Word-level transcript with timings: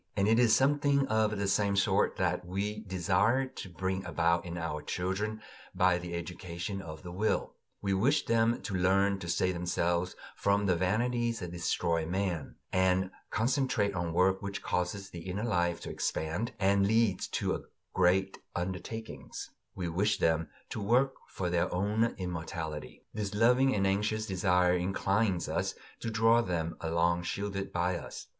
And 0.17 0.27
it 0.27 0.39
is 0.39 0.55
something 0.55 1.05
of 1.09 1.37
the 1.37 1.47
same 1.47 1.75
sort 1.75 2.15
that 2.15 2.43
we 2.43 2.79
desire 2.79 3.45
to 3.45 3.69
bring 3.69 4.03
about 4.03 4.45
in 4.45 4.57
our 4.57 4.81
children 4.81 5.43
by 5.75 5.99
the 5.99 6.15
education 6.15 6.81
of 6.81 7.03
the 7.03 7.11
will; 7.11 7.53
we 7.83 7.93
wish 7.93 8.25
them 8.25 8.63
to 8.63 8.73
learn 8.73 9.19
to 9.19 9.29
save 9.29 9.53
themselves 9.53 10.15
from 10.35 10.65
the 10.65 10.75
vanities 10.75 11.37
that 11.39 11.51
destroy 11.51 12.03
man, 12.03 12.55
and 12.73 13.11
concentrate 13.29 13.93
on 13.93 14.11
work 14.11 14.41
which 14.41 14.63
causes 14.63 15.11
the 15.11 15.19
inner 15.19 15.43
life 15.43 15.79
to 15.81 15.91
expand, 15.91 16.53
and 16.59 16.87
leads 16.87 17.27
to 17.27 17.63
great 17.93 18.39
undertakings; 18.55 19.51
we 19.75 19.87
wish 19.87 20.17
them 20.17 20.49
to 20.71 20.81
work 20.81 21.13
for 21.27 21.47
their 21.51 21.71
own 21.71 22.15
immortality. 22.17 23.03
This 23.13 23.35
loving 23.35 23.75
and 23.75 23.85
anxious 23.85 24.25
desire 24.25 24.73
inclines 24.75 25.47
us 25.47 25.75
to 25.99 26.09
draw 26.09 26.41
them 26.41 26.75
along 26.81 27.21
shielded 27.21 27.71
by 27.71 27.97
us. 27.99 28.25